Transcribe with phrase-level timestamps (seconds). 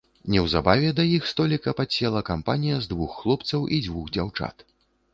[0.35, 4.71] Неўзабаве да іх століка падсела кампанія з двух хлопцаў і дзвюх дзяўчат.